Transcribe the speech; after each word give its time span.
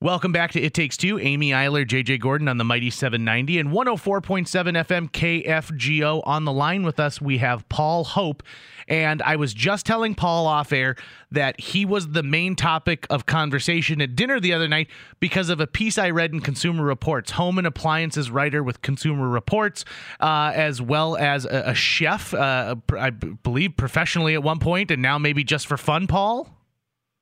Welcome 0.00 0.30
back 0.30 0.52
to 0.52 0.62
It 0.62 0.74
Takes 0.74 0.96
Two. 0.96 1.18
Amy 1.18 1.50
Eiler, 1.50 1.84
JJ 1.84 2.20
Gordon 2.20 2.46
on 2.46 2.56
the 2.56 2.62
Mighty 2.62 2.88
790 2.88 3.58
and 3.58 3.70
104.7 3.70 4.46
FM 4.86 5.10
KFGO. 5.10 6.22
On 6.24 6.44
the 6.44 6.52
line 6.52 6.84
with 6.84 7.00
us, 7.00 7.20
we 7.20 7.38
have 7.38 7.68
Paul 7.68 8.04
Hope. 8.04 8.44
And 8.86 9.20
I 9.22 9.34
was 9.34 9.52
just 9.52 9.86
telling 9.86 10.14
Paul 10.14 10.46
off 10.46 10.72
air 10.72 10.94
that 11.32 11.58
he 11.60 11.84
was 11.84 12.10
the 12.10 12.22
main 12.22 12.54
topic 12.54 13.08
of 13.10 13.26
conversation 13.26 14.00
at 14.00 14.14
dinner 14.14 14.38
the 14.38 14.52
other 14.52 14.68
night 14.68 14.86
because 15.18 15.48
of 15.48 15.58
a 15.58 15.66
piece 15.66 15.98
I 15.98 16.10
read 16.10 16.32
in 16.32 16.42
Consumer 16.42 16.84
Reports. 16.84 17.32
Home 17.32 17.58
and 17.58 17.66
appliances 17.66 18.30
writer 18.30 18.62
with 18.62 18.82
Consumer 18.82 19.28
Reports, 19.28 19.84
uh, 20.20 20.52
as 20.54 20.80
well 20.80 21.16
as 21.16 21.44
a, 21.44 21.70
a 21.70 21.74
chef, 21.74 22.32
uh, 22.34 22.76
I 22.96 23.10
believe 23.10 23.76
professionally 23.76 24.34
at 24.34 24.44
one 24.44 24.60
point, 24.60 24.92
and 24.92 25.02
now 25.02 25.18
maybe 25.18 25.42
just 25.42 25.66
for 25.66 25.76
fun, 25.76 26.06
Paul? 26.06 26.48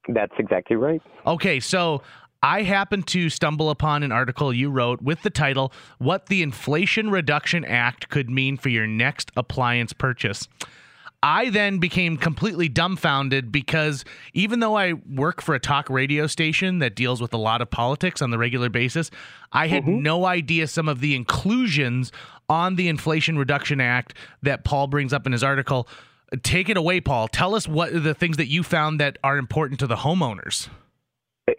That's 0.08 0.34
exactly 0.38 0.76
right. 0.76 1.00
Okay, 1.26 1.58
so 1.58 2.02
I 2.46 2.62
happened 2.62 3.08
to 3.08 3.28
stumble 3.28 3.70
upon 3.70 4.04
an 4.04 4.12
article 4.12 4.54
you 4.54 4.70
wrote 4.70 5.02
with 5.02 5.22
the 5.22 5.30
title, 5.30 5.72
What 5.98 6.26
the 6.26 6.42
Inflation 6.42 7.10
Reduction 7.10 7.64
Act 7.64 8.08
Could 8.08 8.30
Mean 8.30 8.56
for 8.56 8.68
Your 8.68 8.86
Next 8.86 9.32
Appliance 9.36 9.92
Purchase. 9.92 10.46
I 11.24 11.50
then 11.50 11.78
became 11.78 12.16
completely 12.16 12.68
dumbfounded 12.68 13.50
because 13.50 14.04
even 14.32 14.60
though 14.60 14.76
I 14.76 14.92
work 14.92 15.42
for 15.42 15.56
a 15.56 15.58
talk 15.58 15.90
radio 15.90 16.28
station 16.28 16.78
that 16.78 16.94
deals 16.94 17.20
with 17.20 17.34
a 17.34 17.36
lot 17.36 17.62
of 17.62 17.68
politics 17.68 18.22
on 18.22 18.30
the 18.30 18.38
regular 18.38 18.68
basis, 18.68 19.10
I 19.50 19.66
had 19.66 19.82
mm-hmm. 19.82 20.02
no 20.04 20.24
idea 20.24 20.68
some 20.68 20.88
of 20.88 21.00
the 21.00 21.16
inclusions 21.16 22.12
on 22.48 22.76
the 22.76 22.86
Inflation 22.86 23.36
Reduction 23.36 23.80
Act 23.80 24.14
that 24.42 24.62
Paul 24.62 24.86
brings 24.86 25.12
up 25.12 25.26
in 25.26 25.32
his 25.32 25.42
article. 25.42 25.88
Take 26.44 26.68
it 26.68 26.76
away, 26.76 27.00
Paul. 27.00 27.26
Tell 27.26 27.56
us 27.56 27.66
what 27.66 28.04
the 28.04 28.14
things 28.14 28.36
that 28.36 28.46
you 28.46 28.62
found 28.62 29.00
that 29.00 29.18
are 29.24 29.36
important 29.36 29.80
to 29.80 29.88
the 29.88 29.96
homeowners. 29.96 30.68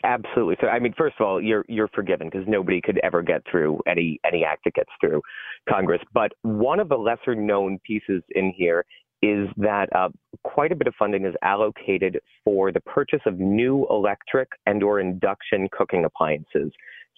Absolutely. 0.03 0.57
So, 0.59 0.67
I 0.67 0.79
mean, 0.79 0.93
first 0.97 1.15
of 1.19 1.25
all, 1.25 1.41
you're 1.41 1.63
you're 1.69 1.87
forgiven 1.87 2.29
because 2.29 2.45
nobody 2.47 2.81
could 2.81 2.99
ever 3.03 3.21
get 3.21 3.41
through 3.49 3.79
any 3.87 4.19
any 4.25 4.43
act 4.43 4.65
that 4.65 4.73
gets 4.73 4.89
through 4.99 5.21
Congress. 5.69 6.01
But 6.13 6.33
one 6.41 6.79
of 6.81 6.89
the 6.89 6.97
lesser 6.97 7.35
known 7.35 7.79
pieces 7.85 8.21
in 8.31 8.53
here 8.55 8.83
is 9.21 9.47
that 9.57 9.87
uh, 9.95 10.09
quite 10.43 10.71
a 10.71 10.75
bit 10.75 10.87
of 10.87 10.93
funding 10.99 11.25
is 11.25 11.33
allocated 11.41 12.19
for 12.43 12.71
the 12.71 12.81
purchase 12.81 13.21
of 13.25 13.39
new 13.39 13.87
electric 13.89 14.49
and 14.65 14.83
or 14.83 14.99
induction 14.99 15.67
cooking 15.71 16.05
appliances. 16.05 16.71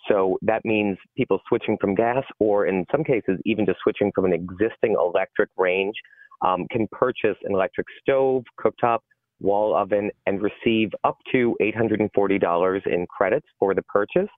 So 0.08 0.38
that 0.44 0.64
means 0.64 0.98
people 1.17 1.42
switching 1.50 1.78
from 1.81 1.95
gas, 1.95 2.23
or 2.39 2.67
in 2.67 2.86
some 2.92 3.04
cases, 3.04 3.39
even 3.45 3.66
just 3.66 3.80
switching 3.83 4.11
from 4.14 4.26
an 4.26 4.33
existing 4.33 4.95
electric 4.98 5.50
range, 5.58 5.95
um, 6.42 6.67
can 6.72 6.88
purchase 6.92 7.36
an 7.44 7.54
electric 7.54 7.88
stove, 8.02 8.44
cooktop, 8.59 9.00
wall 9.40 9.76
oven 9.76 10.12
and 10.26 10.42
receive 10.42 10.92
up 11.04 11.18
to 11.32 11.56
$840 11.62 12.88
in 12.88 13.06
credits 13.08 13.48
for 13.59 13.73
the 13.73 13.82
purchase, 13.84 14.30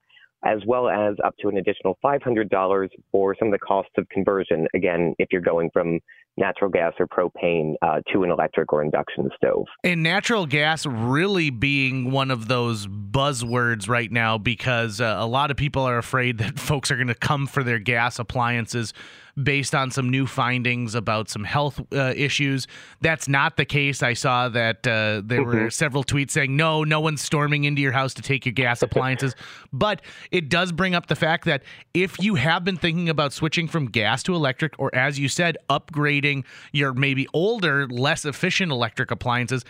as 0.44 0.60
well 0.66 0.88
as 0.88 1.14
up 1.24 1.34
to 1.40 1.48
an 1.48 1.58
additional 1.58 1.98
$500 2.04 2.88
for 3.10 3.36
some 3.38 3.48
of 3.48 3.52
the 3.52 3.58
costs 3.58 3.92
of 3.98 4.08
conversion. 4.08 4.66
Again, 4.74 5.14
if 5.18 5.28
you're 5.30 5.40
going 5.40 5.70
from 5.72 6.00
natural 6.36 6.70
gas 6.70 6.94
or 6.98 7.06
propane 7.06 7.74
uh, 7.82 8.00
to 8.12 8.22
an 8.22 8.30
electric 8.30 8.72
or 8.72 8.82
induction 8.82 9.28
stove. 9.36 9.66
And 9.84 10.02
natural 10.02 10.46
gas 10.46 10.86
really 10.86 11.50
being 11.50 12.10
one 12.10 12.30
of 12.30 12.48
those 12.48 12.86
buzzwords 12.86 13.88
right 13.88 14.10
now 14.10 14.38
because 14.38 15.00
uh, 15.00 15.16
a 15.18 15.26
lot 15.26 15.50
of 15.50 15.56
people 15.56 15.82
are 15.82 15.98
afraid 15.98 16.38
that 16.38 16.58
folks 16.58 16.90
are 16.90 16.96
going 16.96 17.08
to 17.08 17.14
come 17.14 17.46
for 17.46 17.62
their 17.62 17.78
gas 17.78 18.18
appliances 18.18 18.94
based 19.40 19.74
on 19.74 19.90
some 19.90 20.10
new 20.10 20.26
findings 20.26 20.94
about 20.94 21.28
some 21.28 21.44
health 21.44 21.80
uh, 21.92 22.12
issues. 22.16 22.66
That's 23.00 23.28
not 23.28 23.56
the 23.56 23.64
case. 23.64 24.02
I 24.02 24.12
saw 24.12 24.48
that 24.50 24.86
uh, 24.86 25.22
there 25.24 25.40
mm-hmm. 25.40 25.64
were 25.64 25.70
several 25.70 26.04
tweets 26.04 26.32
saying, 26.32 26.54
no, 26.56 26.84
no 26.84 27.00
one's 27.00 27.22
storming 27.22 27.64
into 27.64 27.80
your 27.80 27.92
house 27.92 28.14
to 28.14 28.22
take 28.22 28.44
your 28.44 28.52
gas 28.52 28.82
appliances. 28.82 29.34
but 29.72 30.02
it 30.30 30.48
does 30.48 30.72
bring 30.72 30.94
up 30.94 31.06
the 31.06 31.16
fact 31.16 31.44
that 31.46 31.62
if 31.94 32.18
you 32.20 32.34
have 32.34 32.64
been 32.64 32.76
thinking 32.76 33.08
about 33.08 33.32
switching 33.32 33.68
from 33.68 33.86
gas 33.86 34.22
to 34.24 34.34
electric, 34.34 34.78
or 34.78 34.94
as 34.94 35.18
you 35.18 35.28
said, 35.28 35.56
upgrading 35.70 36.44
your 36.72 36.92
maybe 36.92 37.26
older, 37.32 37.86
less 37.88 38.24
efficient 38.24 38.70
electric 38.70 39.10
appliances, 39.10 39.64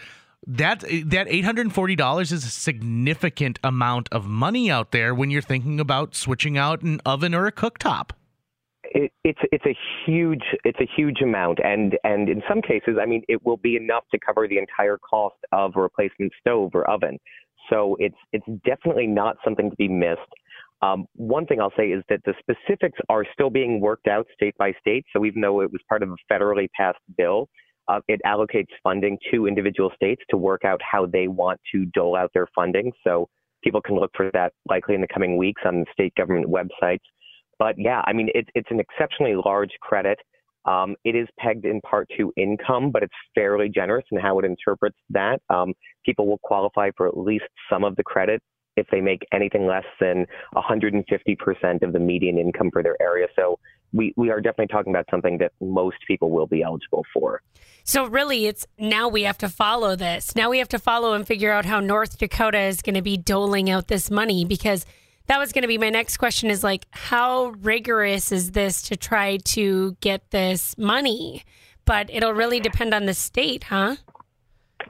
that 0.45 0.85
that 1.07 1.29
eight 1.29 1.45
hundred 1.45 1.67
and 1.67 1.75
forty 1.75 1.95
dollars 1.95 2.33
is 2.33 2.45
a 2.45 2.51
significant 2.51 3.61
amount 3.63 4.09
of 4.11 4.27
money 4.27 4.73
out 4.73 4.91
there 4.91 5.15
when 5.15 5.31
you're 5.31 5.41
thinking 5.41 5.79
about 5.79 6.17
switching 6.17 6.59
out 6.59 6.83
an 6.83 7.01
oven 7.07 7.33
or 7.33 7.47
a 7.47 7.53
cooktop 7.53 8.11
it, 8.95 9.13
it's 9.25 9.39
it's 9.51 9.65
a 9.67 9.77
huge 10.05 10.45
it's 10.65 10.81
a 10.81 10.89
huge 10.97 11.21
amount, 11.23 11.59
and 11.65 11.99
and 12.05 12.29
in 12.29 12.43
some 12.49 12.61
cases, 12.61 12.97
I 13.01 13.07
mean, 13.07 13.23
it 13.29 13.45
will 13.45 13.57
be 13.57 13.77
enough 13.77 14.05
to 14.13 14.19
cover 14.25 14.47
the 14.47 14.59
entire 14.59 14.99
cost 14.99 15.37
of 15.53 15.73
a 15.77 15.81
replacement 15.81 16.33
stove 16.41 16.71
or 16.75 16.89
oven. 16.89 17.19
So 17.71 17.97
it's 17.99 18.17
it's 18.33 18.47
definitely 18.65 19.07
not 19.07 19.37
something 19.45 19.71
to 19.71 19.77
be 19.77 19.89
missed. 19.89 20.21
Um, 20.83 21.07
one 21.15 21.47
thing 21.47 21.61
I'll 21.61 21.73
say 21.77 21.89
is 21.91 22.03
that 22.09 22.21
the 22.25 22.35
specifics 22.41 22.99
are 23.09 23.25
still 23.33 23.51
being 23.51 23.81
worked 23.81 24.09
out 24.09 24.27
state 24.35 24.57
by 24.59 24.73
state. 24.81 25.05
So 25.13 25.25
even 25.25 25.41
though 25.41 25.61
it 25.61 25.71
was 25.71 25.81
part 25.89 26.03
of 26.03 26.11
a 26.11 26.17
federally 26.33 26.69
passed 26.77 26.99
bill, 27.17 27.49
uh, 27.87 28.01
it 28.09 28.21
allocates 28.27 28.67
funding 28.83 29.17
to 29.31 29.47
individual 29.47 29.93
states 29.95 30.23
to 30.31 30.37
work 30.37 30.65
out 30.65 30.81
how 30.83 31.07
they 31.07 31.29
want 31.29 31.61
to 31.73 31.87
dole 31.87 32.17
out 32.17 32.31
their 32.35 32.49
funding. 32.55 32.93
So 33.05 33.29
people 33.63 33.81
can 33.81 33.95
look 33.95 34.11
for 34.17 34.31
that 34.33 34.53
likely 34.69 34.97
in 34.97 35.01
the 35.01 35.09
coming 35.09 35.37
weeks 35.37 35.63
on 35.65 35.81
the 35.81 35.87
state 35.93 36.15
government 36.17 36.47
websites. 36.49 36.99
But 37.59 37.77
yeah, 37.79 38.03
I 38.07 38.13
mean, 38.13 38.29
it, 38.35 38.49
it's 38.55 38.69
an 38.71 38.81
exceptionally 38.81 39.35
large 39.45 39.71
credit. 39.81 40.19
Um, 40.65 40.95
it 41.05 41.17
is 41.17 41.29
pegged 41.39 41.65
in 41.65 41.81
part 41.81 42.09
to 42.17 42.33
income, 42.37 42.91
but 42.91 43.03
it's 43.03 43.15
fairly 43.35 43.69
generous 43.69 44.05
in 44.13 44.19
how 44.19 44.39
it 44.39 44.45
interprets 44.45 44.97
that. 45.11 45.41
Um, 45.51 45.75
people 46.05 46.27
will 46.27 46.39
qualify 46.39 46.91
for 46.97 47.09
at 47.09 47.17
least 47.17 47.45
some 47.71 47.85
of 47.85 47.97
the 47.97 48.05
credit 48.05 48.41
if 48.77 48.87
they 48.91 49.01
make 49.01 49.21
anything 49.33 49.67
less 49.67 49.85
than 50.01 50.25
150% 50.57 51.83
of 51.83 51.93
the 51.93 51.99
median 51.99 52.39
income 52.39 52.71
for 52.73 52.83
their 52.83 52.97
area. 53.03 53.27
So 53.37 53.59
we, 53.93 54.15
we 54.17 54.31
are 54.31 54.41
definitely 54.41 54.69
talking 54.69 54.93
about 54.93 55.05
something 55.11 55.37
that 55.39 55.53
most 55.61 55.99
people 56.07 56.31
will 56.31 56.47
be 56.47 56.63
eligible 56.63 57.05
for. 57.13 57.43
So 57.85 58.07
really 58.07 58.47
it's 58.47 58.67
now 58.79 59.09
we 59.09 59.25
have 59.25 59.37
to 59.39 59.49
follow 59.49 59.95
this. 59.95 60.35
Now 60.35 60.49
we 60.49 60.59
have 60.59 60.69
to 60.69 60.79
follow 60.79 61.13
and 61.13 61.27
figure 61.27 61.53
out 61.53 61.67
how 61.67 61.81
North 61.81 62.19
Dakota 62.19 62.61
is 62.61 62.81
going 62.81 62.95
to 62.95 63.03
be 63.03 63.19
doling 63.19 63.69
out 63.69 63.89
this 63.89 64.11
money 64.11 64.45
because– 64.45 64.87
that 65.27 65.39
was 65.39 65.53
going 65.53 65.63
to 65.63 65.69
be 65.69 65.79
my 65.79 65.91
next 65.91 66.17
question 66.17 66.51
is 66.51 66.63
like 66.65 66.87
how 66.91 67.55
rigorous 67.61 68.33
is 68.33 68.53
this 68.53 68.83
to 68.83 68.97
try 68.97 69.37
to 69.39 69.97
get 70.01 70.31
this 70.31 70.77
money? 70.79 71.45
But 71.85 72.11
it'll 72.11 72.35
really 72.35 72.61
depend 72.61 72.95
on 72.95 73.07
the 73.07 73.15
state 73.15 73.65
huh 73.65 73.97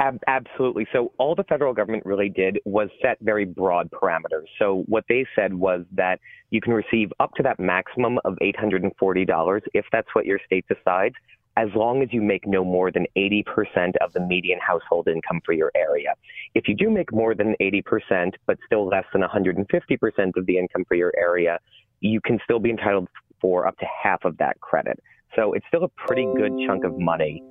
Ab- 0.01 0.23
absolutely 0.27 0.87
so 0.93 1.13
all 1.19 1.35
the 1.35 1.45
federal 1.45 1.75
government 1.75 2.05
really 2.07 2.29
did 2.29 2.59
was 2.65 2.89
set 3.03 3.19
very 3.21 3.45
broad 3.45 3.91
parameters 3.91 4.47
so 4.59 4.85
what 4.87 5.05
they 5.09 5.27
said 5.35 5.53
was 5.53 5.85
that 5.93 6.19
you 6.51 6.61
can 6.61 6.73
receive 6.73 7.13
up 7.21 7.33
to 7.35 7.43
that 7.43 7.59
maximum 7.61 8.19
of 8.25 8.37
$840 8.43 9.61
if 9.75 9.85
that's 9.93 10.09
what 10.15 10.27
your 10.27 10.39
state 10.47 10.65
decides 10.69 11.15
as 11.57 11.69
long 11.75 12.03
as 12.03 12.09
you 12.13 12.23
make 12.23 12.47
no 12.47 12.65
more 12.65 12.91
than 12.91 13.07
80% 13.17 13.95
of 14.01 14.13
the 14.13 14.21
median 14.21 14.59
household 14.67 15.09
income 15.09 15.41
for 15.45 15.53
your 15.53 15.71
area. 15.75 16.15
If 16.55 16.67
you 16.67 16.75
do 16.75 16.91
make 16.91 17.13
more 17.13 17.35
than 17.35 17.55
80%, 17.61 18.33
but 18.47 18.59
still 18.65 18.87
less 18.87 19.05
than 19.13 19.23
150% 19.23 20.37
of 20.37 20.47
the 20.47 20.59
income 20.59 20.85
for 20.89 20.95
your 20.95 21.13
area, 21.17 21.59
you 22.01 22.21
can 22.21 22.39
still 22.45 22.59
be 22.59 22.71
entitled 22.71 23.09
for 23.41 23.67
up 23.67 23.77
to 23.79 23.87
half 24.03 24.25
of 24.25 24.37
that 24.39 24.61
credit. 24.61 24.99
So 25.37 25.53
it's 25.53 25.67
still 25.69 25.85
a 25.85 25.89
pretty 25.89 26.27
good 26.37 26.53
chunk 26.67 26.85
of 26.85 26.99
money. 26.99 27.43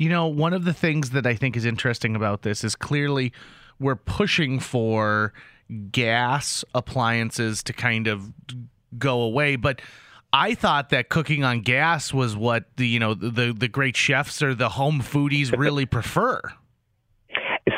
You 0.00 0.08
know, 0.08 0.28
one 0.28 0.54
of 0.54 0.64
the 0.64 0.72
things 0.72 1.10
that 1.10 1.26
I 1.26 1.34
think 1.34 1.58
is 1.58 1.66
interesting 1.66 2.16
about 2.16 2.40
this 2.40 2.64
is 2.64 2.74
clearly 2.74 3.34
we're 3.78 3.96
pushing 3.96 4.58
for 4.58 5.34
gas 5.92 6.64
appliances 6.74 7.62
to 7.64 7.74
kind 7.74 8.06
of 8.06 8.32
go 8.98 9.20
away, 9.20 9.56
but 9.56 9.82
I 10.32 10.54
thought 10.54 10.88
that 10.88 11.10
cooking 11.10 11.44
on 11.44 11.60
gas 11.60 12.14
was 12.14 12.34
what 12.34 12.64
the 12.78 12.88
you 12.88 12.98
know 12.98 13.12
the 13.12 13.52
the 13.52 13.68
great 13.68 13.94
chefs 13.94 14.42
or 14.42 14.54
the 14.54 14.70
home 14.70 15.02
foodies 15.02 15.54
really 15.58 15.84
prefer. 15.84 16.40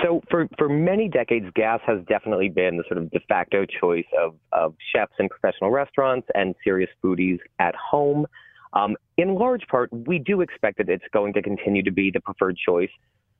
So 0.04 0.22
for 0.30 0.48
for 0.56 0.68
many 0.68 1.08
decades, 1.08 1.46
gas 1.56 1.80
has 1.88 1.98
definitely 2.08 2.50
been 2.50 2.76
the 2.76 2.84
sort 2.86 2.98
of 2.98 3.10
de 3.10 3.18
facto 3.28 3.66
choice 3.66 4.06
of 4.16 4.36
of 4.52 4.76
chefs 4.94 5.14
in 5.18 5.28
professional 5.28 5.72
restaurants 5.72 6.28
and 6.36 6.54
serious 6.62 6.90
foodies 7.02 7.40
at 7.58 7.74
home. 7.74 8.28
Um, 8.72 8.96
in 9.16 9.34
large 9.34 9.66
part, 9.68 9.90
we 9.92 10.18
do 10.18 10.40
expect 10.40 10.78
that 10.78 10.88
it's 10.88 11.04
going 11.12 11.32
to 11.34 11.42
continue 11.42 11.82
to 11.82 11.90
be 11.90 12.10
the 12.10 12.20
preferred 12.20 12.56
choice 12.56 12.90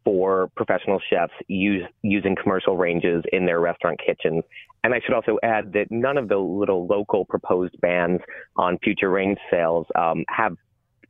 for 0.05 0.49
professional 0.56 1.00
chefs 1.11 1.32
use, 1.49 1.84
using 2.02 2.34
commercial 2.34 2.76
ranges 2.76 3.23
in 3.32 3.46
their 3.46 3.61
restaurant 3.61 4.00
kitchens. 4.05 4.43
And 4.84 4.94
I 4.94 5.00
should 5.00 5.14
also 5.14 5.38
add 5.43 5.73
that 5.75 5.87
none 5.90 6.19
of 6.19 6.29
the 6.29 6.38
little 6.38 6.87
local 6.87 7.25
proposed 7.25 7.81
bans 7.81 8.20
on 8.56 8.79
future 8.79 9.11
range 9.11 9.38
sales 9.50 9.87
um, 9.94 10.25
have 10.29 10.56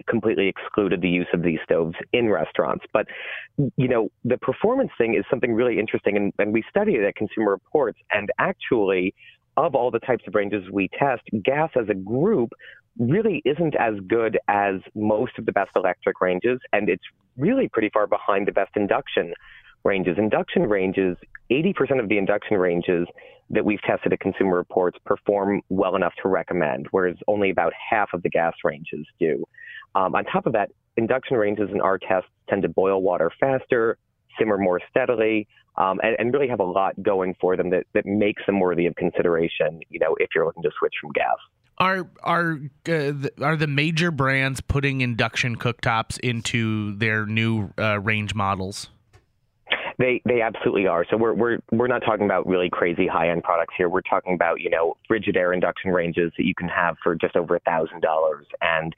completely 0.06 0.48
excluded 0.48 1.00
the 1.00 1.08
use 1.08 1.28
of 1.32 1.42
these 1.42 1.58
stoves 1.64 1.94
in 2.12 2.28
restaurants. 2.28 2.84
But, 2.92 3.06
you 3.76 3.88
know, 3.88 4.10
the 4.24 4.36
performance 4.38 4.90
thing 4.98 5.14
is 5.14 5.24
something 5.30 5.54
really 5.54 5.78
interesting. 5.78 6.16
And, 6.16 6.32
and 6.38 6.52
we 6.52 6.62
studied 6.68 6.96
it 6.96 7.04
at 7.04 7.14
Consumer 7.14 7.52
Reports. 7.52 7.98
And 8.10 8.30
actually, 8.38 9.14
of 9.56 9.74
all 9.74 9.90
the 9.90 10.00
types 10.00 10.24
of 10.26 10.34
ranges 10.34 10.64
we 10.70 10.88
test, 10.98 11.22
gas 11.42 11.70
as 11.76 11.88
a 11.88 11.94
group 11.94 12.52
really 12.98 13.42
isn't 13.44 13.74
as 13.76 13.94
good 14.06 14.38
as 14.48 14.76
most 14.94 15.32
of 15.38 15.46
the 15.46 15.52
best 15.52 15.70
electric 15.76 16.20
ranges, 16.20 16.60
and 16.72 16.88
it's 16.88 17.04
really 17.36 17.68
pretty 17.68 17.90
far 17.92 18.06
behind 18.06 18.46
the 18.46 18.52
best 18.52 18.70
induction 18.76 19.32
ranges. 19.84 20.16
Induction 20.18 20.62
ranges, 20.62 21.16
80% 21.50 22.00
of 22.00 22.08
the 22.08 22.18
induction 22.18 22.56
ranges 22.56 23.06
that 23.50 23.64
we've 23.64 23.82
tested 23.82 24.12
at 24.12 24.20
Consumer 24.20 24.56
Reports 24.56 24.98
perform 25.04 25.62
well 25.68 25.96
enough 25.96 26.14
to 26.22 26.28
recommend, 26.28 26.86
whereas 26.90 27.16
only 27.28 27.50
about 27.50 27.72
half 27.90 28.10
of 28.14 28.22
the 28.22 28.30
gas 28.30 28.54
ranges 28.64 29.06
do. 29.18 29.44
Um, 29.94 30.14
on 30.14 30.24
top 30.24 30.46
of 30.46 30.52
that, 30.54 30.70
induction 30.96 31.36
ranges 31.36 31.68
in 31.72 31.80
our 31.80 31.98
tests 31.98 32.30
tend 32.48 32.62
to 32.62 32.68
boil 32.68 33.02
water 33.02 33.30
faster, 33.40 33.98
simmer 34.38 34.56
more 34.56 34.80
steadily, 34.90 35.46
um, 35.76 36.00
and, 36.02 36.16
and, 36.18 36.34
really 36.34 36.48
have 36.48 36.60
a 36.60 36.64
lot 36.64 37.02
going 37.02 37.34
for 37.40 37.56
them 37.56 37.70
that, 37.70 37.84
that 37.94 38.04
makes 38.04 38.42
them 38.44 38.60
worthy 38.60 38.84
of 38.84 38.94
consideration. 38.96 39.80
You 39.88 40.00
know, 40.00 40.14
if 40.20 40.28
you're 40.34 40.44
looking 40.44 40.62
to 40.62 40.70
switch 40.78 40.92
from 41.00 41.12
gas. 41.12 41.36
Are 41.82 42.06
are 42.22 42.60
uh, 42.88 43.12
are 43.40 43.56
the 43.56 43.66
major 43.66 44.12
brands 44.12 44.60
putting 44.60 45.00
induction 45.00 45.56
cooktops 45.56 46.16
into 46.20 46.94
their 46.94 47.26
new 47.26 47.70
uh, 47.76 47.98
range 47.98 48.36
models? 48.36 48.88
They 49.98 50.22
they 50.24 50.42
absolutely 50.42 50.86
are. 50.86 51.04
So 51.10 51.16
we're 51.16 51.34
we're 51.34 51.58
we're 51.72 51.88
not 51.88 52.02
talking 52.06 52.24
about 52.24 52.46
really 52.46 52.70
crazy 52.70 53.08
high 53.08 53.30
end 53.30 53.42
products 53.42 53.74
here. 53.76 53.88
We're 53.88 54.02
talking 54.02 54.34
about 54.34 54.60
you 54.60 54.70
know 54.70 54.96
Frigidaire 55.10 55.52
induction 55.52 55.90
ranges 55.90 56.30
that 56.38 56.46
you 56.46 56.54
can 56.54 56.68
have 56.68 56.94
for 57.02 57.16
just 57.16 57.34
over 57.34 57.56
a 57.56 57.60
thousand 57.60 58.00
dollars, 58.00 58.46
and 58.60 58.94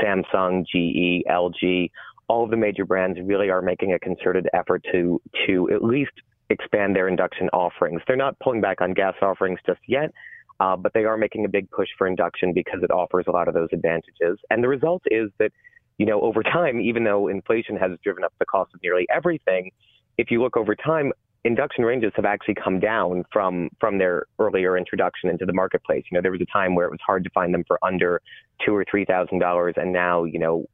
Samsung, 0.00 0.64
GE, 0.64 1.26
LG, 1.28 1.90
all 2.28 2.44
of 2.44 2.50
the 2.50 2.56
major 2.56 2.84
brands 2.84 3.18
really 3.20 3.50
are 3.50 3.62
making 3.62 3.94
a 3.94 3.98
concerted 3.98 4.48
effort 4.54 4.86
to 4.92 5.20
to 5.48 5.70
at 5.72 5.82
least 5.82 6.12
expand 6.50 6.94
their 6.94 7.08
induction 7.08 7.48
offerings. 7.52 8.00
They're 8.06 8.16
not 8.16 8.38
pulling 8.38 8.60
back 8.60 8.80
on 8.80 8.94
gas 8.94 9.14
offerings 9.22 9.58
just 9.66 9.80
yet, 9.88 10.12
uh, 10.60 10.76
but 10.76 10.92
they 10.92 11.04
are 11.04 11.16
making 11.16 11.44
a 11.44 11.48
big 11.48 11.70
push 11.70 11.88
for 11.96 12.06
induction 12.06 12.52
because 12.52 12.80
it 12.82 12.90
offers 12.90 13.24
a 13.28 13.30
lot 13.30 13.48
of 13.48 13.54
those 13.54 13.68
advantages. 13.72 14.38
And 14.50 14.62
the 14.62 14.68
result 14.68 15.02
is 15.06 15.30
that, 15.38 15.52
you 15.98 16.06
know, 16.06 16.20
over 16.20 16.42
time, 16.42 16.80
even 16.80 17.04
though 17.04 17.28
inflation 17.28 17.76
has 17.76 17.92
driven 18.02 18.24
up 18.24 18.32
the 18.38 18.46
cost 18.46 18.72
of 18.74 18.80
nearly 18.82 19.06
everything, 19.14 19.70
if 20.16 20.30
you 20.30 20.42
look 20.42 20.56
over 20.56 20.74
time, 20.74 21.12
induction 21.44 21.84
ranges 21.84 22.12
have 22.16 22.24
actually 22.24 22.54
come 22.54 22.80
down 22.80 23.24
from 23.32 23.70
from 23.80 23.98
their 23.98 24.26
earlier 24.38 24.76
introduction 24.76 25.30
into 25.30 25.46
the 25.46 25.52
marketplace. 25.52 26.04
You 26.10 26.16
know, 26.16 26.22
there 26.22 26.32
was 26.32 26.40
a 26.40 26.52
time 26.52 26.74
where 26.74 26.86
it 26.86 26.90
was 26.90 27.00
hard 27.04 27.24
to 27.24 27.30
find 27.30 27.54
them 27.54 27.64
for 27.66 27.78
under 27.84 28.20
two 28.64 28.74
or 28.74 28.84
three 28.90 29.04
thousand 29.04 29.38
dollars, 29.38 29.74
and 29.76 29.92
now 29.92 30.24
you 30.24 30.38
know, 30.38 30.66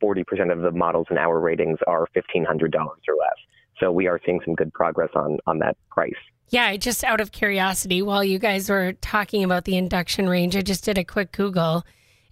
forty 0.00 0.24
percent 0.24 0.50
of 0.50 0.60
the 0.60 0.70
models 0.70 1.06
in 1.10 1.18
our 1.18 1.40
ratings 1.40 1.78
are 1.86 2.06
fifteen 2.14 2.44
hundred 2.44 2.72
dollars 2.72 3.00
or 3.08 3.14
less. 3.14 3.36
So 3.80 3.90
we 3.90 4.06
are 4.06 4.20
seeing 4.24 4.40
some 4.44 4.54
good 4.54 4.72
progress 4.72 5.10
on 5.14 5.38
on 5.46 5.58
that 5.60 5.76
price. 5.90 6.12
Yeah, 6.52 6.76
just 6.76 7.02
out 7.02 7.22
of 7.22 7.32
curiosity, 7.32 8.02
while 8.02 8.22
you 8.22 8.38
guys 8.38 8.68
were 8.68 8.92
talking 9.00 9.42
about 9.42 9.64
the 9.64 9.74
induction 9.74 10.28
range, 10.28 10.54
I 10.54 10.60
just 10.60 10.84
did 10.84 10.98
a 10.98 11.04
quick 11.04 11.32
Google. 11.32 11.82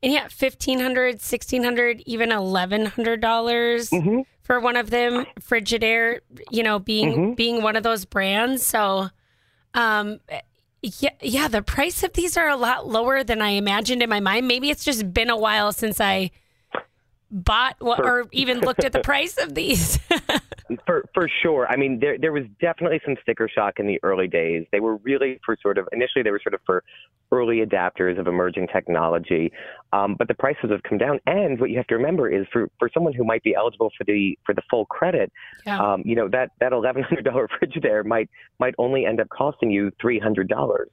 And 0.02 0.12
yeah, 0.12 0.28
fifteen 0.28 0.78
hundred, 0.78 1.22
sixteen 1.22 1.64
hundred, 1.64 2.02
even 2.04 2.30
eleven 2.30 2.84
hundred 2.84 3.22
dollars 3.22 3.88
mm-hmm. 3.88 4.20
for 4.42 4.60
one 4.60 4.76
of 4.76 4.90
them. 4.90 5.24
Frigidaire, 5.40 6.20
you 6.50 6.62
know, 6.62 6.78
being 6.78 7.12
mm-hmm. 7.12 7.32
being 7.32 7.62
one 7.62 7.76
of 7.76 7.82
those 7.82 8.04
brands. 8.04 8.64
So, 8.64 9.08
um, 9.72 10.20
yeah, 10.82 11.14
yeah, 11.22 11.48
the 11.48 11.62
price 11.62 12.02
of 12.02 12.12
these 12.12 12.36
are 12.36 12.48
a 12.48 12.56
lot 12.56 12.86
lower 12.86 13.24
than 13.24 13.40
I 13.40 13.50
imagined 13.50 14.02
in 14.02 14.10
my 14.10 14.20
mind. 14.20 14.46
Maybe 14.46 14.68
it's 14.68 14.84
just 14.84 15.14
been 15.14 15.30
a 15.30 15.36
while 15.36 15.72
since 15.72 15.98
I 15.98 16.30
bought 17.30 17.76
or 17.80 18.26
even 18.32 18.60
looked 18.60 18.84
at 18.84 18.92
the 18.92 19.00
price 19.02 19.38
of 19.38 19.54
these. 19.54 19.98
for 20.86 21.04
for 21.14 21.28
sure. 21.42 21.66
I 21.68 21.76
mean, 21.76 22.00
there 22.00 22.18
there 22.18 22.32
was 22.32 22.44
definitely 22.60 23.00
some 23.04 23.16
sticker 23.22 23.48
shock 23.48 23.78
in 23.78 23.86
the 23.86 23.98
early 24.02 24.28
days. 24.28 24.66
They 24.72 24.80
were 24.80 24.96
really 24.96 25.40
for 25.44 25.56
sort 25.62 25.78
of 25.78 25.88
initially 25.92 26.22
they 26.22 26.30
were 26.30 26.40
sort 26.42 26.54
of 26.54 26.60
for 26.64 26.84
early 27.32 27.64
adapters 27.64 28.18
of 28.18 28.26
emerging 28.26 28.68
technology, 28.72 29.52
um, 29.92 30.16
but 30.18 30.28
the 30.28 30.34
prices 30.34 30.70
have 30.70 30.82
come 30.82 30.98
down. 30.98 31.20
And 31.26 31.60
what 31.60 31.70
you 31.70 31.76
have 31.76 31.86
to 31.88 31.96
remember 31.96 32.28
is 32.28 32.46
for 32.52 32.68
for 32.78 32.90
someone 32.92 33.12
who 33.12 33.24
might 33.24 33.42
be 33.42 33.54
eligible 33.54 33.90
for 33.96 34.04
the 34.04 34.38
for 34.44 34.54
the 34.54 34.62
full 34.70 34.86
credit, 34.86 35.32
yeah. 35.66 35.78
um, 35.80 36.02
you 36.04 36.14
know 36.14 36.28
that 36.28 36.50
that 36.60 36.72
eleven 36.72 37.02
hundred 37.02 37.24
dollar 37.24 37.48
Frigidaire 37.62 38.04
might 38.04 38.28
might 38.58 38.74
only 38.78 39.06
end 39.06 39.20
up 39.20 39.28
costing 39.28 39.70
you 39.70 39.90
three 40.00 40.18
hundred 40.18 40.48
dollars. 40.48 40.88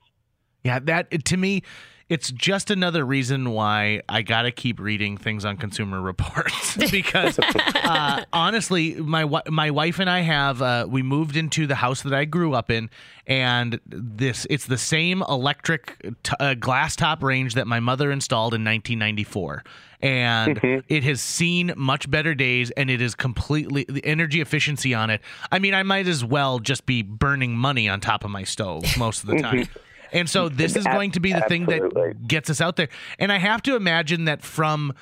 Yeah, 0.63 0.79
that 0.79 1.25
to 1.25 1.37
me 1.37 1.63
it's 2.09 2.31
just 2.31 2.71
another 2.71 3.05
reason 3.05 3.51
why 3.51 4.01
I 4.07 4.21
got 4.21 4.43
to 4.43 4.51
keep 4.51 4.79
reading 4.79 5.17
things 5.17 5.43
on 5.43 5.57
Consumer 5.57 5.99
Reports 6.07 6.77
because 6.91 7.37
uh, 7.39 8.23
honestly, 8.31 8.95
my 8.95 9.25
my 9.49 9.71
wife 9.71 9.99
and 9.99 10.09
I 10.09 10.21
have 10.21 10.61
uh, 10.61 10.87
we 10.89 11.03
moved 11.03 11.35
into 11.35 11.67
the 11.67 11.75
house 11.75 12.01
that 12.03 12.13
I 12.13 12.25
grew 12.25 12.53
up 12.53 12.71
in, 12.71 12.89
and 13.25 13.79
this 13.85 14.47
it's 14.49 14.65
the 14.65 14.77
same 14.77 15.21
electric 15.27 15.97
t- 16.23 16.33
uh, 16.39 16.53
glass 16.53 16.95
top 16.95 17.23
range 17.23 17.55
that 17.55 17.67
my 17.67 17.79
mother 17.79 18.11
installed 18.11 18.53
in 18.53 18.63
1994 18.63 19.63
and 19.99 20.61
mm-hmm. 20.61 20.85
it 20.87 21.03
has 21.03 21.19
seen 21.19 21.73
much 21.75 22.09
better 22.09 22.35
days 22.35 22.69
and 22.71 22.91
it 22.91 23.01
is 23.01 23.15
completely 23.15 23.83
the 23.89 24.05
energy 24.05 24.41
efficiency 24.41 24.93
on 24.93 25.09
it. 25.09 25.21
I 25.51 25.57
mean 25.57 25.73
i 25.73 25.81
might 25.81 26.07
as 26.07 26.23
well 26.23 26.59
just 26.59 26.85
be 26.85 27.01
burning 27.01 27.57
money 27.57 27.89
on 27.89 27.99
top 27.99 28.23
of 28.23 28.29
my 28.29 28.43
stove 28.43 28.85
most 28.97 29.23
of 29.23 29.29
the 29.29 29.39
time 29.39 29.67
and 30.11 30.29
so 30.29 30.49
this 30.49 30.75
is 30.75 30.83
going 30.85 31.11
to 31.11 31.19
be 31.19 31.33
the 31.33 31.41
thing 31.41 31.65
that 31.65 32.27
gets 32.27 32.49
us 32.49 32.61
out 32.61 32.75
there. 32.75 32.89
And 33.19 33.31
I 33.31 33.37
have 33.37 33.61
to 33.63 33.75
imagine 33.75 34.25
that 34.25 34.41
from 34.41 34.93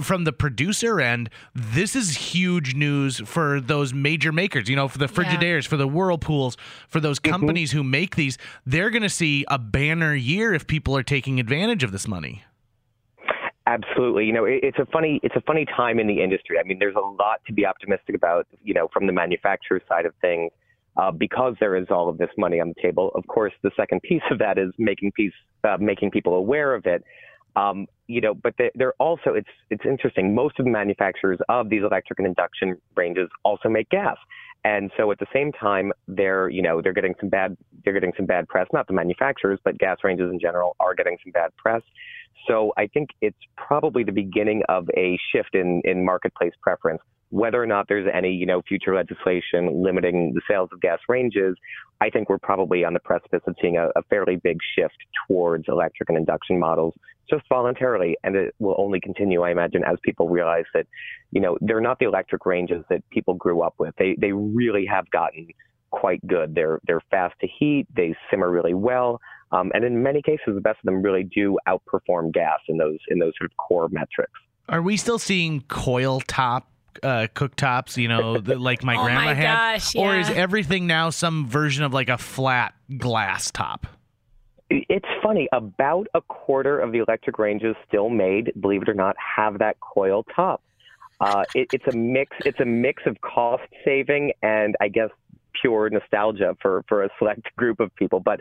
from 0.00 0.24
the 0.24 0.32
producer 0.32 1.00
end, 1.00 1.28
this 1.54 1.94
is 1.94 2.16
huge 2.16 2.74
news 2.74 3.18
for 3.26 3.60
those 3.60 3.92
major 3.92 4.32
makers, 4.32 4.70
you 4.70 4.76
know, 4.76 4.88
for 4.88 4.98
the 4.98 5.06
Frigidaires, 5.06 5.64
yeah. 5.64 5.68
for 5.68 5.76
the 5.76 5.86
Whirlpools, 5.86 6.56
for 6.88 6.98
those 6.98 7.18
mm-hmm. 7.18 7.32
companies 7.32 7.70
mm-hmm. 7.70 7.78
who 7.78 7.84
make 7.84 8.16
these. 8.16 8.38
They're 8.64 8.90
going 8.90 9.02
to 9.02 9.10
see 9.10 9.44
a 9.48 9.58
banner 9.58 10.14
year 10.14 10.54
if 10.54 10.66
people 10.66 10.96
are 10.96 11.02
taking 11.02 11.38
advantage 11.38 11.82
of 11.82 11.92
this 11.92 12.08
money. 12.08 12.42
Absolutely. 13.66 14.24
You 14.24 14.32
know, 14.32 14.44
it's 14.44 14.78
a 14.78 14.86
funny 14.86 15.18
it's 15.24 15.34
a 15.34 15.40
funny 15.40 15.66
time 15.66 15.98
in 15.98 16.06
the 16.06 16.22
industry. 16.22 16.56
I 16.58 16.62
mean, 16.62 16.78
there's 16.78 16.94
a 16.94 17.00
lot 17.00 17.40
to 17.48 17.52
be 17.52 17.66
optimistic 17.66 18.14
about, 18.14 18.46
you 18.62 18.72
know, 18.72 18.88
from 18.92 19.06
the 19.06 19.12
manufacturer 19.12 19.82
side 19.88 20.06
of 20.06 20.14
things 20.20 20.52
uh, 20.96 21.10
because 21.10 21.54
there 21.60 21.76
is 21.76 21.86
all 21.90 22.08
of 22.08 22.18
this 22.18 22.30
money 22.38 22.60
on 22.60 22.68
the 22.68 22.82
table. 22.82 23.10
Of 23.14 23.26
course, 23.26 23.52
the 23.62 23.70
second 23.76 24.02
piece 24.02 24.22
of 24.30 24.38
that 24.38 24.58
is 24.58 24.72
making 24.78 25.12
piece, 25.12 25.32
uh, 25.64 25.76
making 25.78 26.10
people 26.10 26.34
aware 26.34 26.74
of 26.74 26.86
it. 26.86 27.02
Um, 27.54 27.86
you 28.06 28.20
know, 28.20 28.34
but 28.34 28.54
they're 28.74 28.92
also 28.98 29.32
it's 29.34 29.48
it's 29.70 29.84
interesting. 29.84 30.34
Most 30.34 30.58
of 30.58 30.66
the 30.66 30.70
manufacturers 30.70 31.38
of 31.48 31.70
these 31.70 31.82
electric 31.82 32.18
and 32.18 32.28
induction 32.28 32.76
ranges 32.94 33.28
also 33.44 33.68
make 33.68 33.88
gas, 33.88 34.16
and 34.64 34.90
so 34.96 35.10
at 35.10 35.18
the 35.18 35.26
same 35.32 35.52
time, 35.52 35.90
they're 36.06 36.48
you 36.50 36.62
know 36.62 36.82
they're 36.82 36.92
getting 36.92 37.14
some 37.18 37.30
bad 37.30 37.56
they're 37.84 37.94
getting 37.94 38.12
some 38.16 38.26
bad 38.26 38.46
press. 38.46 38.66
Not 38.72 38.86
the 38.86 38.92
manufacturers, 38.92 39.58
but 39.64 39.78
gas 39.78 39.98
ranges 40.04 40.30
in 40.30 40.38
general 40.38 40.76
are 40.80 40.94
getting 40.94 41.16
some 41.24 41.32
bad 41.32 41.50
press. 41.56 41.82
So 42.46 42.72
I 42.76 42.86
think 42.86 43.10
it's 43.22 43.38
probably 43.56 44.04
the 44.04 44.12
beginning 44.12 44.62
of 44.68 44.88
a 44.96 45.18
shift 45.32 45.54
in 45.54 45.80
in 45.84 46.04
marketplace 46.04 46.52
preference 46.60 47.00
whether 47.30 47.60
or 47.60 47.66
not 47.66 47.86
there's 47.88 48.06
any, 48.12 48.30
you 48.30 48.46
know, 48.46 48.62
future 48.62 48.94
legislation 48.94 49.82
limiting 49.82 50.32
the 50.34 50.40
sales 50.48 50.68
of 50.72 50.80
gas 50.80 50.98
ranges, 51.08 51.56
I 52.00 52.10
think 52.10 52.28
we're 52.28 52.38
probably 52.38 52.84
on 52.84 52.92
the 52.92 53.00
precipice 53.00 53.40
of 53.46 53.56
seeing 53.60 53.76
a, 53.76 53.86
a, 53.96 54.02
fairly 54.10 54.36
big 54.36 54.58
shift 54.76 54.96
towards 55.26 55.64
electric 55.68 56.08
and 56.08 56.18
induction 56.18 56.58
models 56.58 56.94
just 57.28 57.42
voluntarily. 57.48 58.16
And 58.22 58.36
it 58.36 58.54
will 58.58 58.76
only 58.78 59.00
continue, 59.00 59.42
I 59.42 59.50
imagine, 59.50 59.82
as 59.84 59.96
people 60.04 60.28
realize 60.28 60.66
that, 60.74 60.86
you 61.32 61.40
know, 61.40 61.58
they're 61.60 61.80
not 61.80 61.98
the 61.98 62.06
electric 62.06 62.46
ranges 62.46 62.84
that 62.90 63.02
people 63.10 63.34
grew 63.34 63.62
up 63.62 63.74
with. 63.78 63.94
They, 63.98 64.14
they 64.20 64.32
really 64.32 64.86
have 64.86 65.10
gotten 65.10 65.48
quite 65.90 66.24
good. 66.26 66.54
They're, 66.54 66.80
they're 66.86 67.02
fast 67.10 67.34
to 67.40 67.48
heat. 67.58 67.86
They 67.96 68.14
simmer 68.30 68.50
really 68.50 68.74
well. 68.74 69.20
Um, 69.52 69.72
and 69.74 69.84
in 69.84 70.02
many 70.02 70.22
cases, 70.22 70.54
the 70.54 70.60
best 70.60 70.78
of 70.78 70.84
them 70.84 71.02
really 71.02 71.24
do 71.24 71.58
outperform 71.66 72.32
gas 72.32 72.58
in 72.68 72.76
those, 72.76 72.98
in 73.08 73.18
those 73.18 73.32
sort 73.38 73.50
of 73.50 73.56
core 73.56 73.88
metrics. 73.90 74.32
Are 74.68 74.82
we 74.82 74.96
still 74.96 75.18
seeing 75.18 75.62
coil 75.62 76.20
top 76.20 76.68
uh, 77.02 77.26
cooktops, 77.34 77.96
you 77.96 78.08
know, 78.08 78.38
the, 78.38 78.58
like 78.58 78.82
my 78.82 78.96
oh 78.98 79.04
grandma 79.04 79.24
my 79.24 79.34
had, 79.34 79.74
gosh, 79.74 79.94
yeah. 79.94 80.02
or 80.02 80.18
is 80.18 80.30
everything 80.30 80.86
now 80.86 81.10
some 81.10 81.46
version 81.46 81.84
of 81.84 81.92
like 81.92 82.08
a 82.08 82.18
flat 82.18 82.74
glass 82.96 83.50
top? 83.50 83.86
It's 84.68 85.08
funny. 85.22 85.48
About 85.52 86.08
a 86.14 86.20
quarter 86.20 86.80
of 86.80 86.92
the 86.92 86.98
electric 86.98 87.38
ranges 87.38 87.76
still 87.86 88.08
made, 88.10 88.52
believe 88.60 88.82
it 88.82 88.88
or 88.88 88.94
not, 88.94 89.14
have 89.36 89.58
that 89.60 89.78
coil 89.80 90.24
top. 90.34 90.62
Uh, 91.20 91.44
it, 91.54 91.68
it's 91.72 91.86
a 91.92 91.96
mix. 91.96 92.36
It's 92.44 92.60
a 92.60 92.64
mix 92.64 93.02
of 93.06 93.20
cost 93.20 93.62
saving 93.84 94.32
and 94.42 94.76
I 94.80 94.88
guess 94.88 95.10
pure 95.60 95.88
nostalgia 95.88 96.56
for 96.60 96.84
for 96.88 97.04
a 97.04 97.08
select 97.18 97.42
group 97.56 97.80
of 97.80 97.94
people. 97.94 98.20
But 98.20 98.40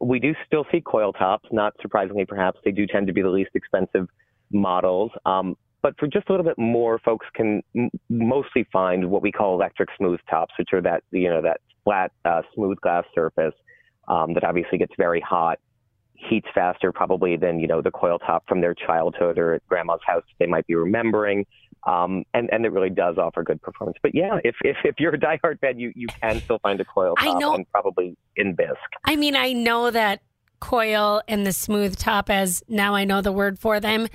we 0.00 0.18
do 0.18 0.34
still 0.46 0.66
see 0.72 0.80
coil 0.80 1.12
tops. 1.12 1.48
Not 1.52 1.74
surprisingly, 1.80 2.24
perhaps 2.24 2.58
they 2.64 2.72
do 2.72 2.86
tend 2.86 3.06
to 3.06 3.12
be 3.12 3.22
the 3.22 3.30
least 3.30 3.50
expensive 3.54 4.08
models. 4.52 5.12
Um, 5.24 5.56
but 5.82 5.98
for 5.98 6.06
just 6.06 6.28
a 6.28 6.32
little 6.32 6.44
bit 6.44 6.58
more, 6.58 6.98
folks 6.98 7.26
can 7.34 7.62
m- 7.76 7.90
mostly 8.08 8.66
find 8.72 9.10
what 9.10 9.22
we 9.22 9.32
call 9.32 9.54
electric 9.54 9.88
smooth 9.96 10.20
tops, 10.28 10.52
which 10.58 10.68
are 10.72 10.82
that 10.82 11.02
you 11.10 11.28
know 11.28 11.42
that 11.42 11.60
flat 11.84 12.12
uh, 12.24 12.42
smooth 12.54 12.78
glass 12.80 13.04
surface 13.14 13.54
um, 14.08 14.34
that 14.34 14.44
obviously 14.44 14.78
gets 14.78 14.92
very 14.98 15.20
hot, 15.20 15.58
heats 16.14 16.48
faster 16.54 16.92
probably 16.92 17.36
than 17.36 17.60
you 17.60 17.66
know 17.66 17.80
the 17.80 17.90
coil 17.90 18.18
top 18.18 18.44
from 18.46 18.60
their 18.60 18.74
childhood 18.74 19.38
or 19.38 19.54
at 19.54 19.66
grandma's 19.68 20.00
house 20.06 20.24
they 20.38 20.46
might 20.46 20.66
be 20.66 20.74
remembering. 20.74 21.46
Um, 21.86 22.24
and 22.34 22.50
and 22.52 22.66
it 22.66 22.72
really 22.72 22.90
does 22.90 23.16
offer 23.16 23.42
good 23.42 23.62
performance. 23.62 23.96
But 24.02 24.14
yeah, 24.14 24.38
if 24.44 24.54
if, 24.62 24.76
if 24.84 24.96
you're 24.98 25.14
a 25.14 25.18
diehard 25.18 25.60
fan, 25.60 25.78
you 25.78 25.92
you 25.94 26.08
can 26.08 26.40
still 26.40 26.58
find 26.58 26.78
a 26.80 26.84
coil 26.84 27.14
top 27.16 27.36
I 27.36 27.38
know, 27.38 27.54
and 27.54 27.70
probably 27.70 28.16
in 28.36 28.54
bisque. 28.54 28.78
I 29.04 29.16
mean, 29.16 29.34
I 29.34 29.54
know 29.54 29.90
that 29.90 30.20
coil 30.60 31.22
and 31.26 31.46
the 31.46 31.52
smooth 31.52 31.96
top, 31.96 32.28
as 32.28 32.62
now 32.68 32.94
I 32.94 33.04
know 33.04 33.22
the 33.22 33.32
word 33.32 33.58
for 33.58 33.80
them 33.80 34.08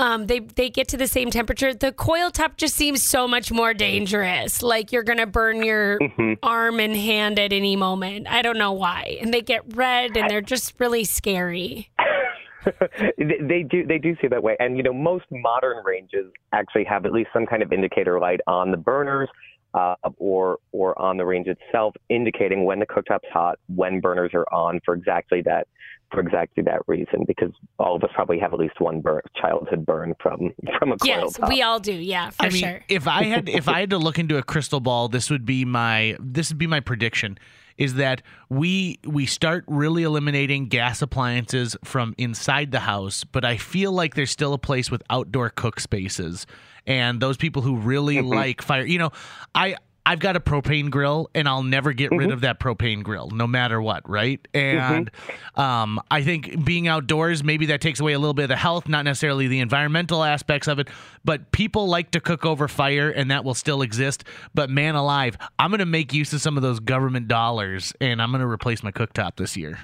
Um, 0.00 0.26
they 0.26 0.38
they 0.40 0.70
get 0.70 0.88
to 0.88 0.96
the 0.96 1.06
same 1.06 1.30
temperature. 1.30 1.74
The 1.74 1.92
coil 1.92 2.30
top 2.30 2.56
just 2.56 2.74
seems 2.74 3.02
so 3.02 3.28
much 3.28 3.52
more 3.52 3.74
dangerous. 3.74 4.62
Like 4.62 4.92
you're 4.92 5.02
gonna 5.02 5.26
burn 5.26 5.62
your 5.62 5.98
Mm-hmm. 6.00 6.32
arm 6.42 6.80
and 6.80 6.96
hand 6.96 7.38
at 7.38 7.52
any 7.52 7.76
moment. 7.76 8.26
I 8.28 8.42
don't 8.42 8.56
know 8.58 8.72
why. 8.72 9.18
And 9.20 9.32
they 9.34 9.42
get 9.42 9.62
red 9.76 10.16
and 10.16 10.30
they're 10.30 10.40
just 10.40 10.74
really 10.78 11.04
scary. 11.04 11.90
they 13.18 13.62
do 13.68 13.86
they 13.86 13.98
do 13.98 14.14
see 14.20 14.28
that 14.28 14.42
way, 14.42 14.56
and 14.60 14.76
you 14.76 14.82
know 14.82 14.92
most 14.92 15.24
modern 15.30 15.84
ranges 15.84 16.26
actually 16.52 16.84
have 16.84 17.06
at 17.06 17.12
least 17.12 17.30
some 17.32 17.46
kind 17.46 17.62
of 17.62 17.72
indicator 17.72 18.18
light 18.18 18.40
on 18.46 18.70
the 18.70 18.76
burners. 18.76 19.28
Uh, 19.72 19.94
or 20.16 20.58
or 20.72 21.00
on 21.00 21.16
the 21.16 21.24
range 21.24 21.46
itself, 21.46 21.94
indicating 22.08 22.64
when 22.64 22.80
the 22.80 22.86
cooktop's 22.86 23.28
hot, 23.32 23.58
when 23.68 24.00
burners 24.00 24.32
are 24.34 24.46
on 24.52 24.80
for 24.84 24.94
exactly 24.94 25.42
that 25.42 25.68
for 26.10 26.18
exactly 26.18 26.64
that 26.64 26.80
reason. 26.88 27.24
Because 27.24 27.52
all 27.78 27.94
of 27.94 28.02
us 28.02 28.10
probably 28.12 28.40
have 28.40 28.52
at 28.52 28.58
least 28.58 28.80
one 28.80 29.00
burn, 29.00 29.22
childhood 29.40 29.86
burn 29.86 30.14
from 30.20 30.50
from 30.78 30.90
a 30.90 30.96
coil 30.98 31.06
Yes, 31.06 31.34
top. 31.34 31.48
we 31.48 31.62
all 31.62 31.78
do. 31.78 31.92
Yeah, 31.92 32.30
for 32.30 32.46
I 32.46 32.48
mean, 32.48 32.62
sure. 32.62 32.84
if 32.88 33.06
I 33.06 33.22
had 33.24 33.48
if 33.48 33.68
I 33.68 33.78
had 33.80 33.90
to 33.90 33.98
look 33.98 34.18
into 34.18 34.36
a 34.38 34.42
crystal 34.42 34.80
ball, 34.80 35.08
this 35.08 35.30
would 35.30 35.46
be 35.46 35.64
my 35.64 36.16
this 36.18 36.50
would 36.50 36.58
be 36.58 36.66
my 36.66 36.80
prediction 36.80 37.38
is 37.80 37.94
that 37.94 38.22
we 38.50 38.98
we 39.04 39.26
start 39.26 39.64
really 39.66 40.04
eliminating 40.04 40.68
gas 40.68 41.02
appliances 41.02 41.74
from 41.82 42.14
inside 42.18 42.70
the 42.70 42.80
house, 42.80 43.24
but 43.24 43.44
I 43.44 43.56
feel 43.56 43.90
like 43.90 44.14
there's 44.14 44.30
still 44.30 44.52
a 44.52 44.58
place 44.58 44.90
with 44.90 45.02
outdoor 45.10 45.48
cook 45.48 45.80
spaces 45.80 46.46
and 46.86 47.20
those 47.20 47.38
people 47.38 47.62
who 47.62 47.76
really 47.76 48.16
mm-hmm. 48.16 48.28
like 48.28 48.62
fire. 48.62 48.84
You 48.84 48.98
know, 48.98 49.10
I 49.54 49.76
I've 50.06 50.18
got 50.18 50.34
a 50.34 50.40
propane 50.40 50.90
grill 50.90 51.30
and 51.34 51.48
I'll 51.48 51.62
never 51.62 51.92
get 51.92 52.10
rid 52.10 52.30
of 52.30 52.40
that 52.40 52.58
propane 52.58 53.02
grill 53.02 53.30
no 53.30 53.46
matter 53.46 53.80
what, 53.80 54.08
right? 54.08 54.46
And 54.54 55.10
um, 55.54 56.00
I 56.10 56.22
think 56.22 56.64
being 56.64 56.88
outdoors, 56.88 57.44
maybe 57.44 57.66
that 57.66 57.80
takes 57.80 58.00
away 58.00 58.14
a 58.14 58.18
little 58.18 58.34
bit 58.34 58.44
of 58.44 58.48
the 58.48 58.56
health, 58.56 58.88
not 58.88 59.04
necessarily 59.04 59.46
the 59.46 59.60
environmental 59.60 60.24
aspects 60.24 60.68
of 60.68 60.78
it, 60.78 60.88
but 61.24 61.52
people 61.52 61.86
like 61.86 62.12
to 62.12 62.20
cook 62.20 62.46
over 62.46 62.66
fire 62.66 63.10
and 63.10 63.30
that 63.30 63.44
will 63.44 63.54
still 63.54 63.82
exist. 63.82 64.24
But 64.54 64.70
man 64.70 64.94
alive, 64.94 65.36
I'm 65.58 65.70
going 65.70 65.80
to 65.80 65.86
make 65.86 66.12
use 66.12 66.32
of 66.32 66.40
some 66.40 66.56
of 66.56 66.62
those 66.62 66.80
government 66.80 67.28
dollars 67.28 67.92
and 68.00 68.22
I'm 68.22 68.30
going 68.30 68.40
to 68.40 68.48
replace 68.48 68.82
my 68.82 68.92
cooktop 68.92 69.36
this 69.36 69.56
year. 69.56 69.78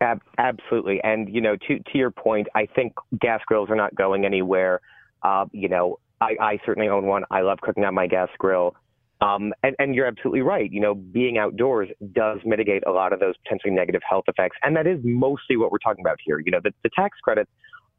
Ab- 0.00 0.22
absolutely, 0.36 1.00
and 1.04 1.32
you 1.32 1.40
know, 1.40 1.54
to 1.54 1.78
to 1.78 1.96
your 1.96 2.10
point, 2.10 2.48
I 2.56 2.66
think 2.66 2.94
gas 3.20 3.40
grills 3.46 3.70
are 3.70 3.76
not 3.76 3.94
going 3.94 4.24
anywhere. 4.24 4.80
Uh, 5.22 5.46
you 5.52 5.68
know, 5.68 6.00
I, 6.20 6.36
I 6.40 6.58
certainly 6.66 6.88
own 6.88 7.06
one. 7.06 7.24
I 7.30 7.42
love 7.42 7.60
cooking 7.60 7.84
on 7.84 7.94
my 7.94 8.08
gas 8.08 8.28
grill. 8.38 8.74
Um, 9.22 9.52
and, 9.62 9.76
and 9.78 9.94
you're 9.94 10.06
absolutely 10.06 10.40
right. 10.40 10.70
You 10.70 10.80
know, 10.80 10.94
being 10.94 11.38
outdoors 11.38 11.88
does 12.12 12.40
mitigate 12.44 12.82
a 12.86 12.90
lot 12.90 13.12
of 13.12 13.20
those 13.20 13.34
potentially 13.44 13.72
negative 13.72 14.02
health 14.08 14.24
effects, 14.26 14.56
and 14.62 14.76
that 14.76 14.86
is 14.86 14.98
mostly 15.04 15.56
what 15.56 15.70
we're 15.70 15.78
talking 15.78 16.04
about 16.04 16.18
here. 16.24 16.40
You 16.44 16.50
know, 16.50 16.60
the, 16.62 16.72
the 16.82 16.90
tax 16.94 17.18
credits 17.22 17.50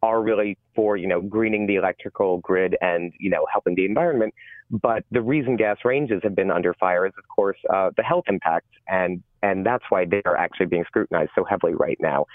are 0.02 0.22
really 0.22 0.58
for 0.76 0.98
you 0.98 1.08
know 1.08 1.22
greening 1.22 1.66
the 1.66 1.76
electrical 1.76 2.40
grid 2.40 2.76
and 2.82 3.14
you 3.20 3.30
know 3.30 3.46
helping 3.52 3.74
the 3.76 3.86
environment. 3.86 4.34
But 4.70 5.04
the 5.12 5.22
reason 5.22 5.56
gas 5.56 5.78
ranges 5.86 6.20
have 6.24 6.36
been 6.36 6.52
under 6.52 6.74
fire 6.74 7.06
is, 7.06 7.14
of 7.18 7.24
course, 7.34 7.58
uh, 7.74 7.92
the 7.96 8.04
health 8.04 8.26
impact, 8.28 8.68
and 8.90 9.24
and 9.42 9.66
that's 9.66 9.86
why 9.90 10.06
they 10.06 10.22
are 10.26 10.36
actually 10.36 10.66
being 10.66 10.84
scrutinized 10.86 11.32
so 11.36 11.46
heavily 11.46 11.74
right 11.74 11.98
now. 12.02 12.26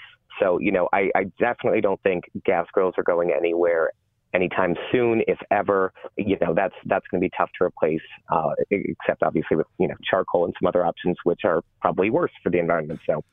So 0.41 0.57
you 0.59 0.71
know, 0.71 0.89
I, 0.93 1.11
I 1.15 1.25
definitely 1.37 1.81
don't 1.81 2.01
think 2.01 2.23
gas 2.43 2.65
grills 2.73 2.95
are 2.97 3.03
going 3.03 3.31
anywhere 3.37 3.91
anytime 4.33 4.75
soon, 4.91 5.21
if 5.27 5.37
ever. 5.51 5.93
You 6.17 6.37
know, 6.41 6.53
that's 6.53 6.75
that's 6.85 7.05
going 7.07 7.21
to 7.21 7.25
be 7.25 7.31
tough 7.37 7.49
to 7.59 7.65
replace, 7.65 8.01
uh, 8.29 8.51
except 8.71 9.23
obviously 9.23 9.57
with 9.57 9.67
you 9.79 9.87
know 9.87 9.95
charcoal 10.09 10.45
and 10.45 10.53
some 10.59 10.67
other 10.67 10.85
options, 10.85 11.17
which 11.23 11.41
are 11.43 11.61
probably 11.81 12.09
worse 12.09 12.31
for 12.43 12.49
the 12.49 12.59
environment. 12.59 12.99
So. 13.05 13.23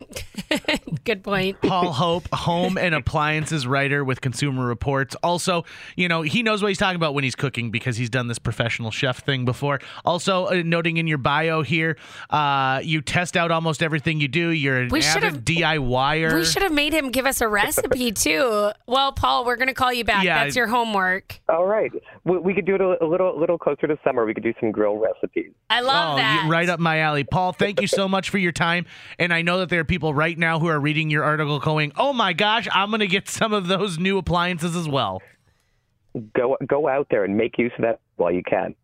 Good 1.04 1.22
point. 1.22 1.60
Paul 1.62 1.92
Hope, 1.92 2.28
home 2.32 2.78
and 2.78 2.94
appliances 2.94 3.66
writer 3.66 4.04
with 4.04 4.20
Consumer 4.20 4.66
Reports. 4.66 5.14
Also, 5.22 5.64
you 5.96 6.08
know, 6.08 6.22
he 6.22 6.42
knows 6.42 6.62
what 6.62 6.68
he's 6.68 6.78
talking 6.78 6.96
about 6.96 7.14
when 7.14 7.24
he's 7.24 7.34
cooking 7.34 7.70
because 7.70 7.96
he's 7.96 8.10
done 8.10 8.28
this 8.28 8.38
professional 8.38 8.90
chef 8.90 9.18
thing 9.24 9.44
before. 9.44 9.80
Also, 10.04 10.46
uh, 10.46 10.62
noting 10.64 10.96
in 10.96 11.06
your 11.06 11.18
bio 11.18 11.62
here, 11.62 11.96
uh, 12.30 12.80
you 12.82 13.00
test 13.00 13.36
out 13.36 13.50
almost 13.50 13.82
everything 13.82 14.20
you 14.20 14.28
do. 14.28 14.48
You're 14.50 14.78
an 14.82 14.88
We 14.90 15.02
avid 15.02 15.44
DIYer. 15.44 16.34
We 16.34 16.44
should 16.44 16.62
have 16.62 16.72
made 16.72 16.92
him 16.92 17.10
give 17.10 17.26
us 17.26 17.40
a 17.40 17.48
recipe 17.48 18.12
too. 18.12 18.70
Well, 18.86 19.12
Paul, 19.12 19.44
we're 19.44 19.56
going 19.56 19.68
to 19.68 19.74
call 19.74 19.92
you 19.92 20.04
back. 20.04 20.24
Yeah. 20.24 20.44
That's 20.44 20.56
your 20.56 20.66
homework. 20.66 21.40
All 21.48 21.66
right, 21.66 21.90
we, 22.24 22.38
we 22.38 22.54
could 22.54 22.64
do 22.66 22.74
it 22.74 22.80
a, 22.80 23.02
a 23.02 23.06
little, 23.06 23.36
a 23.36 23.38
little 23.38 23.58
closer 23.58 23.86
to 23.86 23.98
summer. 24.04 24.24
We 24.24 24.34
could 24.34 24.42
do 24.44 24.54
some 24.60 24.70
grill 24.72 24.96
recipes. 24.98 25.52
I 25.70 25.80
love 25.80 26.14
Oh, 26.14 26.16
that. 26.16 26.42
you- 26.44 26.50
right 26.50 26.68
up 26.68 26.78
my 26.80 26.98
alley. 27.00 27.24
Paul, 27.24 27.52
thank 27.52 27.80
you 27.80 27.86
so 27.86 28.08
much 28.08 28.30
for 28.30 28.38
your 28.38 28.52
time. 28.52 28.86
And 29.18 29.32
I 29.32 29.42
know 29.42 29.58
that 29.60 29.68
there 29.68 29.80
are 29.80 29.84
people 29.86 30.14
right 30.14 30.36
now 30.36 30.58
who 30.58 30.66
are 30.66 30.78
reading 30.78 31.10
your 31.10 31.24
article 31.24 31.58
going, 31.58 31.92
oh 31.96 32.12
my 32.12 32.32
gosh, 32.32 32.68
I'm 32.72 32.90
going 32.90 33.00
to 33.00 33.06
get 33.06 33.28
some 33.28 33.52
of 33.52 33.66
those 33.66 33.98
new 33.98 34.18
appliances 34.18 34.76
as 34.76 34.88
well. 34.88 35.22
Go, 36.34 36.56
go 36.66 36.88
out 36.88 37.08
there 37.10 37.24
and 37.24 37.36
make 37.36 37.58
use 37.58 37.72
of 37.76 37.82
that 37.82 38.00
while 38.16 38.32
you 38.32 38.42
can. 38.42 38.74